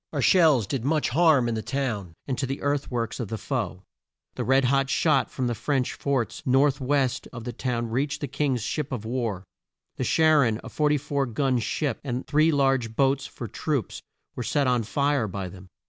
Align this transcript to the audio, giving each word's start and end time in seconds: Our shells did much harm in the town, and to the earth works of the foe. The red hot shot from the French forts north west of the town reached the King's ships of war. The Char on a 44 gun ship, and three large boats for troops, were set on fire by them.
Our 0.11 0.21
shells 0.23 0.65
did 0.65 0.83
much 0.83 1.09
harm 1.09 1.47
in 1.47 1.53
the 1.53 1.61
town, 1.61 2.15
and 2.25 2.35
to 2.39 2.47
the 2.47 2.63
earth 2.63 2.89
works 2.89 3.19
of 3.19 3.27
the 3.27 3.37
foe. 3.37 3.83
The 4.33 4.43
red 4.43 4.65
hot 4.65 4.89
shot 4.89 5.29
from 5.29 5.45
the 5.45 5.53
French 5.53 5.93
forts 5.93 6.41
north 6.43 6.81
west 6.81 7.27
of 7.31 7.43
the 7.43 7.53
town 7.53 7.91
reached 7.91 8.19
the 8.21 8.27
King's 8.27 8.63
ships 8.63 8.91
of 8.93 9.05
war. 9.05 9.43
The 9.97 10.03
Char 10.03 10.43
on 10.47 10.59
a 10.63 10.69
44 10.69 11.27
gun 11.27 11.59
ship, 11.59 11.99
and 12.03 12.25
three 12.25 12.51
large 12.51 12.95
boats 12.95 13.27
for 13.27 13.47
troops, 13.47 14.01
were 14.35 14.41
set 14.41 14.65
on 14.65 14.81
fire 14.81 15.27
by 15.27 15.49
them. 15.49 15.67